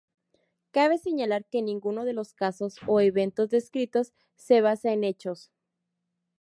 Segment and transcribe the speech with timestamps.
[0.71, 5.51] Cabe señalar que ninguno de los casos o eventos descritos se basa en hechos.